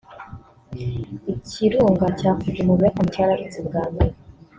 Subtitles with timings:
[1.33, 4.13] Ikirunga cya Fuji mu Buyapani cyararutse bwa nyuma